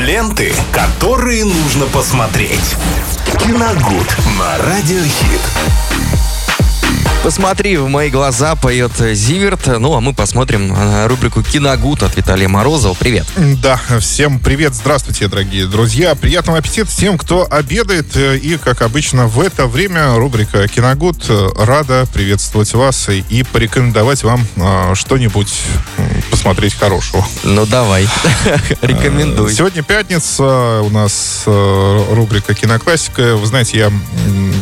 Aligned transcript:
Ленты, 0.00 0.50
которые 0.72 1.44
нужно 1.44 1.84
посмотреть. 1.84 2.74
Киногуд 3.38 4.16
на 4.38 4.56
Радиохит. 4.56 5.40
Посмотри 7.22 7.76
в 7.76 7.86
мои 7.86 8.08
глаза, 8.08 8.56
поет 8.56 8.92
Зиверт. 8.96 9.66
Ну, 9.66 9.92
а 9.94 10.00
мы 10.00 10.14
посмотрим 10.14 10.74
э, 10.74 11.06
рубрику 11.06 11.42
«Киногуд» 11.42 12.02
от 12.02 12.16
Виталия 12.16 12.48
Морозова. 12.48 12.94
Привет. 12.94 13.26
Да, 13.62 13.78
всем 14.00 14.38
привет, 14.38 14.74
здравствуйте, 14.74 15.28
дорогие 15.28 15.66
друзья. 15.66 16.14
Приятного 16.14 16.60
аппетита 16.60 16.90
тем, 16.90 17.18
кто 17.18 17.46
обедает. 17.50 18.16
И, 18.16 18.56
как 18.56 18.80
обычно, 18.80 19.26
в 19.26 19.38
это 19.38 19.66
время 19.66 20.14
рубрика 20.14 20.66
«Киногуд» 20.66 21.30
рада 21.58 22.06
приветствовать 22.14 22.72
вас 22.72 23.10
и 23.10 23.42
порекомендовать 23.52 24.22
вам 24.22 24.46
э, 24.56 24.94
что-нибудь 24.94 25.52
посмотреть 26.30 26.74
хорошего. 26.74 27.26
Ну, 27.44 27.66
давай, 27.66 28.08
рекомендуй. 28.82 29.52
Сегодня 29.52 29.82
пятница, 29.82 30.80
у 30.82 30.90
нас 30.90 31.42
э, 31.46 32.04
рубрика 32.10 32.54
«Киноклассика». 32.54 33.36
Вы 33.36 33.46
знаете, 33.46 33.78
я 33.78 33.92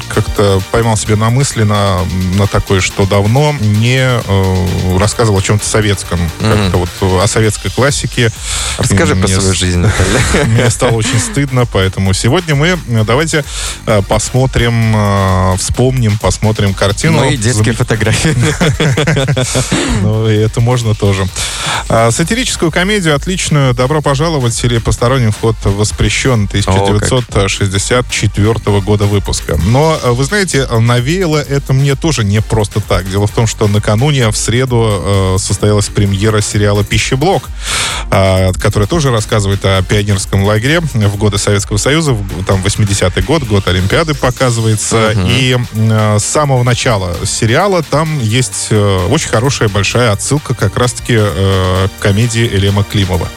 как-то 0.09 0.61
поймал 0.71 0.97
себе 0.97 1.17
на 1.17 1.31
мысли 1.31 1.63
на, 1.63 2.01
на 2.37 2.47
такое, 2.47 2.81
что 2.81 3.07
давно 3.07 3.55
не 3.61 4.01
э, 4.01 4.99
рассказывал 4.99 5.39
о 5.39 5.43
чем-то 5.43 5.67
советском. 5.67 6.19
Mm-hmm. 6.19 6.63
Как-то 6.63 6.79
вот 6.79 7.23
о 7.23 7.27
советской 7.27 7.71
классике. 7.71 8.33
Расскажи 8.79 9.15
мне, 9.15 9.25
про 9.25 9.41
свою 9.41 9.55
жизнь, 9.55 9.85
Мне 10.47 10.71
стало 10.71 10.91
очень 10.93 11.19
стыдно, 11.19 11.67
поэтому 11.67 12.13
сегодня 12.13 12.55
мы 12.55 12.79
э, 12.89 13.05
давайте 13.05 13.45
э, 13.87 14.03
посмотрим, 14.03 14.95
э, 14.97 15.57
вспомним, 15.59 16.19
посмотрим 16.19 16.75
картину. 16.75 17.19
Мои 17.19 17.37
детские 17.37 17.75
фотографии. 17.75 18.35
Ну, 20.03 20.29
и 20.29 20.37
это 20.37 20.61
можно 20.61 20.95
тоже. 20.95 21.27
А, 21.89 22.11
сатирическую 22.11 22.71
комедию 22.71 23.15
отличную 23.15 23.73
«Добро 23.75 24.03
пожаловать» 24.03 24.63
или 24.65 24.79
«Посторонним 24.79 25.33
вход 25.33 25.57
воспрещен» 25.65 26.45
1964 26.45 28.81
года 28.81 29.07
выпуска. 29.07 29.59
Но, 29.65 29.99
вы 30.05 30.25
знаете, 30.25 30.67
навеяло 30.67 31.39
это 31.39 31.73
мне 31.73 31.95
тоже 31.95 32.25
не 32.25 32.41
просто 32.41 32.81
так. 32.81 33.09
Дело 33.11 33.27
в 33.27 33.31
том, 33.31 33.47
что 33.47 33.69
накануне 33.69 34.31
в 34.31 34.37
среду 34.37 34.89
э, 34.91 35.37
состоялась 35.39 35.87
премьера 35.87 36.41
сериала 36.41 36.85
«Пищеблок», 36.85 37.45
э, 38.11 38.53
который 38.55 38.87
тоже 38.87 39.11
рассказывает 39.11 39.65
о 39.65 39.83
пионерском 39.83 40.45
лагере 40.45 40.81
в 40.81 41.17
годы 41.17 41.39
Советского 41.39 41.79
Союза. 41.79 42.17
Там 42.47 42.63
80-й 42.63 43.23
год, 43.23 43.45
год 43.45 43.69
Олимпиады 43.69 44.15
показывается. 44.15 45.15
Угу. 45.15 45.27
И 45.29 45.57
э, 45.75 46.19
с 46.19 46.25
самого 46.25 46.63
начала 46.63 47.15
сериала 47.25 47.83
там 47.83 48.21
есть 48.21 48.69
э, 48.71 49.07
очень 49.11 49.29
хорошая 49.29 49.69
большая 49.69 50.13
отсылка 50.13 50.55
как 50.55 50.77
раз-таки 50.77 51.17
э, 51.49 51.89
комедии 52.01 52.47
Элема 52.47 52.85
Климова 52.85 53.29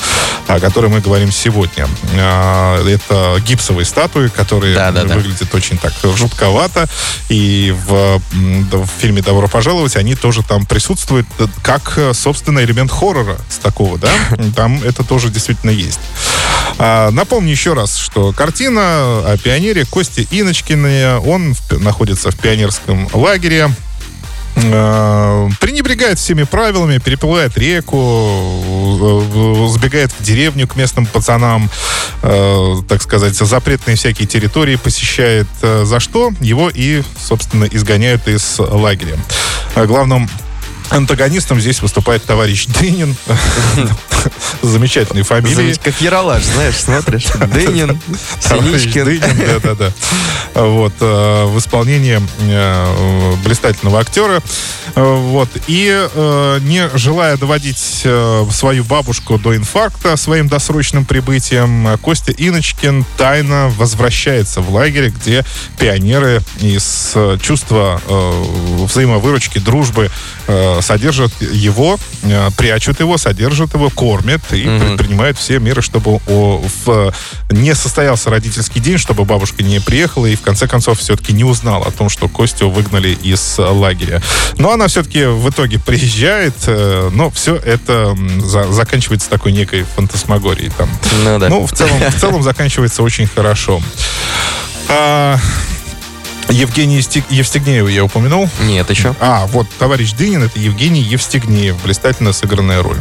о 0.48 0.59
которой 0.59 0.88
мы 0.88 1.00
говорим 1.00 1.31
сегодня. 1.31 1.88
Э, 2.14 2.86
это 2.86 3.42
гипсовые 3.45 3.86
статуи, 3.86 4.28
которые 4.28 4.76
да, 4.76 4.92
да, 4.92 5.03
выглядят 5.03 5.50
да. 5.52 5.58
очень 5.58 5.78
так 5.78 5.94
жутковато. 6.03 6.88
И 7.30 7.73
в 7.88 8.22
в 8.31 8.88
фильме 9.00 9.22
«Добро 9.22 9.48
пожаловать» 9.48 9.95
они 9.95 10.16
тоже 10.16 10.44
там 10.44 10.66
присутствуют 10.66 11.28
как, 11.64 11.98
собственно, 12.14 12.64
элемент 12.64 12.92
хоррора 12.92 13.38
с 13.50 13.58
такого, 13.58 13.98
да? 13.98 14.09
Там 14.56 14.81
это 14.84 15.03
тоже 15.03 15.30
действительно 15.30 15.72
есть. 15.72 16.00
А, 16.78 17.12
напомню 17.12 17.52
еще 17.52 17.73
раз, 17.73 17.98
что 17.98 18.34
картина 18.34 18.81
о 18.81 19.38
пионере 19.42 19.86
Косте 19.86 20.28
Иночкине. 20.31 21.18
Он 21.25 21.56
находится 21.80 22.31
в 22.31 22.36
пионерском 22.38 23.08
лагере 23.14 23.70
Э, 23.70 23.91
пренебрегает 24.53 26.19
всеми 26.19 26.44
правилами, 26.44 26.97
переплывает 26.97 27.57
реку, 27.57 27.97
э, 27.97 29.67
сбегает 29.69 30.11
в 30.11 30.23
деревню 30.23 30.67
к 30.67 30.75
местным 30.75 31.05
пацанам, 31.05 31.69
э, 32.21 32.75
так 32.88 33.02
сказать, 33.02 33.35
запретные 33.35 33.95
всякие 33.95 34.27
территории 34.27 34.75
посещает, 34.75 35.47
за 35.61 35.99
что 35.99 36.31
его 36.39 36.69
и, 36.73 37.03
собственно, 37.19 37.66
изгоняют 37.66 38.27
из 38.27 38.59
лагеря. 38.59 39.17
Главным 39.75 40.29
антагонистом 40.90 41.59
здесь 41.59 41.81
выступает 41.81 42.23
товарищ 42.23 42.66
Дынин. 42.67 43.16
Замечательные 44.62 45.24
фамилии. 45.24 45.76
Как 45.84 46.00
Яралаш, 46.02 46.44
знаешь, 46.44 46.76
смотришь. 46.76 47.26
Дынин, 47.54 48.00
Синичкин. 48.40 49.06
Дынин, 49.06 49.38
да-да-да. 49.62 49.92
Вот, 50.54 50.94
э, 51.00 51.46
в 51.46 51.58
исполнении 51.58 52.20
э, 52.40 53.36
блистательного 53.44 54.00
актера. 54.00 54.42
Э, 54.96 55.16
вот, 55.16 55.50
и 55.68 56.07
не 56.62 56.90
желая 56.97 57.38
доводить 57.38 57.78
свою 57.78 58.84
бабушку 58.84 59.38
до 59.38 59.56
инфаркта 59.56 60.16
своим 60.18 60.47
досрочным 60.47 61.06
прибытием, 61.06 61.97
Костя 62.00 62.31
Иночкин 62.31 63.06
тайно 63.18 63.72
возвращается 63.78 64.62
в 64.62 64.74
лагерь, 64.74 65.09
где 65.09 65.46
пионеры 65.78 66.41
из 66.59 67.16
чувства 67.41 68.02
взаимовыручки, 68.07 69.59
дружбы 69.59 70.09
содержат 70.81 71.31
его, 71.41 71.97
прячут 72.58 73.00
его, 73.00 73.18
содержат 73.18 73.73
его, 73.73 73.90
кормят 73.90 74.41
и 74.52 74.63
mm-hmm. 74.63 74.88
предпринимают 74.88 75.38
все 75.38 75.59
меры, 75.59 75.81
чтобы 75.81 76.19
о, 76.28 76.63
в, 76.85 77.13
не 77.50 77.75
состоялся 77.75 78.29
родительский 78.29 78.81
день, 78.81 78.97
чтобы 78.97 79.25
бабушка 79.25 79.63
не 79.63 79.79
приехала 79.79 80.25
и 80.25 80.35
в 80.35 80.41
конце 80.41 80.68
концов 80.68 81.00
все-таки 81.00 81.34
не 81.34 81.44
узнала 81.44 81.88
о 81.88 81.91
том, 81.91 82.09
что 82.09 82.28
Костю 82.28 82.69
выгнали 82.69 83.09
из 83.09 83.56
лагеря. 83.58 84.22
Но 84.58 84.72
она 84.81 84.88
все-таки 84.88 85.25
в 85.25 85.47
итоге 85.47 85.78
приезжает, 85.78 86.56
э, 86.66 87.09
но 87.14 87.30
все 87.30 87.56
это 87.56 88.18
за, 88.40 88.72
заканчивается 88.72 89.30
такой 89.30 89.52
некой 89.52 89.84
фантасмагорией 89.84 90.72
там. 90.75 90.90
Ну, 91.24 91.38
да. 91.38 91.50
ну 91.50 91.68
в 91.68 91.72
целом, 91.72 92.00
в 92.00 92.19
целом 92.19 92.42
заканчивается 92.42 93.03
очень 93.03 93.28
хорошо. 93.28 93.80
А, 94.90 95.38
Евгений 96.50 96.97
Евстигнеева 97.30 97.88
я 97.90 98.03
упомянул? 98.03 98.50
Нет, 98.62 98.90
еще. 98.90 99.16
А, 99.20 99.46
вот 99.47 99.68
товарищ 99.78 100.14
Дынин, 100.14 100.44
это 100.44 100.59
Евгений 100.59 101.02
Евстигнеев. 101.02 101.81
Блистательно 101.84 102.34
сыгранная 102.34 102.81
роль. 102.81 103.00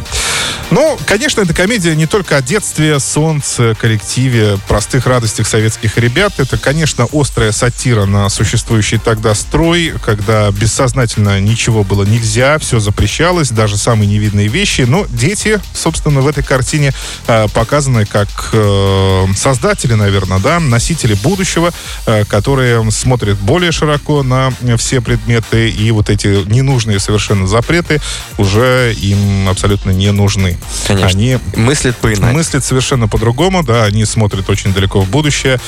Ну, 0.71 0.97
конечно, 1.05 1.41
эта 1.41 1.53
комедия 1.53 1.97
не 1.97 2.05
только 2.05 2.37
о 2.37 2.41
детстве, 2.41 2.97
солнце, 3.01 3.75
коллективе, 3.77 4.57
простых 4.69 5.05
радостях 5.05 5.45
советских 5.45 5.97
ребят. 5.97 6.39
Это, 6.39 6.57
конечно, 6.57 7.09
острая 7.11 7.51
сатира 7.51 8.05
на 8.05 8.29
существующий 8.29 8.97
тогда 8.97 9.35
строй, 9.35 9.93
когда 10.01 10.49
бессознательно 10.49 11.41
ничего 11.41 11.83
было 11.83 12.03
нельзя, 12.05 12.57
все 12.57 12.79
запрещалось, 12.79 13.49
даже 13.49 13.75
самые 13.75 14.07
невидные 14.07 14.47
вещи. 14.47 14.85
Но 14.87 15.05
дети, 15.09 15.59
собственно, 15.73 16.21
в 16.21 16.27
этой 16.27 16.41
картине 16.41 16.93
э, 17.27 17.47
показаны 17.53 18.05
как 18.05 18.29
э, 18.53 19.25
создатели, 19.35 19.93
наверное, 19.93 20.39
да, 20.39 20.61
носители 20.61 21.15
будущего, 21.15 21.71
э, 22.05 22.23
которые 22.23 22.89
смотрят 22.91 23.37
более 23.39 23.73
широко 23.73 24.23
на 24.23 24.53
все 24.77 25.01
предметы, 25.01 25.69
и 25.69 25.91
вот 25.91 26.09
эти 26.09 26.47
ненужные 26.49 26.99
совершенно 26.99 27.45
запреты 27.45 27.99
уже 28.37 28.93
им 28.93 29.49
абсолютно 29.49 29.89
не 29.89 30.13
нужны. 30.13 30.60
Конечно. 30.87 31.09
Они 31.09 31.39
мыслят 31.55 31.97
по-иному. 31.97 32.33
Мыслят 32.33 32.63
совершенно 32.63 33.07
по-другому, 33.07 33.63
да, 33.63 33.85
они 33.85 34.05
смотрят 34.05 34.49
очень 34.49 34.73
далеко 34.73 35.01
в 35.01 35.09
будущее, 35.09 35.59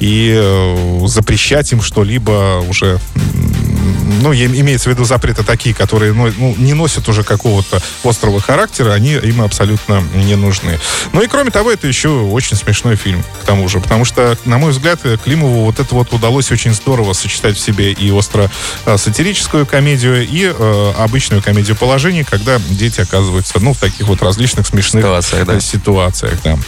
и 0.00 0.34
э, 0.36 1.06
запрещать 1.06 1.72
им 1.72 1.82
что-либо 1.82 2.64
уже 2.68 2.98
ну, 4.22 4.32
имеется 4.32 4.88
в 4.88 4.92
виду 4.92 5.04
запреты 5.04 5.42
такие, 5.42 5.74
которые 5.74 6.12
ну, 6.12 6.32
ну, 6.36 6.54
не 6.58 6.74
носят 6.74 7.08
уже 7.08 7.24
какого-то 7.24 7.82
острого 8.04 8.40
характера, 8.40 8.92
они 8.92 9.12
им 9.14 9.42
абсолютно 9.42 10.02
не 10.14 10.36
нужны. 10.36 10.78
Ну 11.12 11.22
и 11.22 11.26
кроме 11.26 11.50
того, 11.50 11.70
это 11.70 11.86
еще 11.86 12.08
очень 12.08 12.56
смешной 12.56 12.96
фильм, 12.96 13.22
к 13.42 13.44
тому 13.44 13.68
же, 13.68 13.80
потому 13.80 14.04
что, 14.04 14.36
на 14.44 14.58
мой 14.58 14.72
взгляд, 14.72 15.00
Климову 15.24 15.64
вот 15.64 15.80
это 15.80 15.94
вот 15.94 16.12
удалось 16.12 16.50
очень 16.50 16.74
здорово 16.74 17.12
сочетать 17.12 17.56
в 17.56 17.60
себе 17.60 17.92
и 17.92 18.10
остро-сатирическую 18.10 19.66
комедию, 19.66 20.26
и 20.26 20.52
э, 20.56 20.92
обычную 20.98 21.42
комедию 21.42 21.76
положений, 21.76 22.24
когда 22.24 22.60
дети 22.70 23.00
оказываются, 23.00 23.58
ну, 23.60 23.72
в 23.72 23.78
таких 23.78 24.06
вот 24.06 24.22
различных 24.22 24.66
смешных 24.66 25.02
ситуациях, 25.02 25.46
да. 25.46 25.60
ситуациях 25.60 26.38
да. 26.44 26.58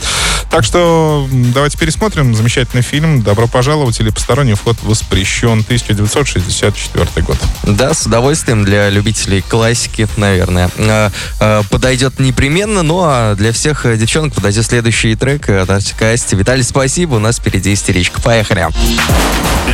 Так 0.54 0.64
что 0.64 1.26
давайте 1.32 1.76
пересмотрим 1.76 2.32
замечательный 2.32 2.82
фильм 2.82 3.22
«Добро 3.22 3.48
пожаловать» 3.48 3.98
или 3.98 4.10
«Посторонний 4.10 4.54
вход 4.54 4.76
воспрещен» 4.84 5.62
1964 5.62 7.26
год. 7.26 7.36
Да, 7.64 7.92
с 7.92 8.06
удовольствием 8.06 8.64
для 8.64 8.88
любителей 8.88 9.42
классики, 9.42 10.06
наверное. 10.16 10.70
А, 10.78 11.10
а, 11.40 11.62
подойдет 11.64 12.20
непременно, 12.20 12.84
ну 12.84 13.00
а 13.02 13.34
для 13.34 13.50
всех 13.50 13.84
девчонок 13.98 14.32
подойдет 14.32 14.64
следующий 14.64 15.16
трек 15.16 15.48
от 15.48 15.68
Артика 15.68 16.12
Асти. 16.12 16.36
Виталий, 16.36 16.62
спасибо, 16.62 17.14
у 17.14 17.18
нас 17.18 17.38
впереди 17.38 17.74
истеричка. 17.74 18.20
Поехали. 18.20 18.68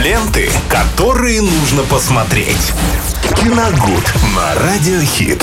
Ленты, 0.03 0.49
которые 0.71 1.43
нужно 1.43 1.83
посмотреть. 1.83 2.73
Киногуд 3.37 4.15
на 4.35 4.55
Радиохит. 4.55 5.39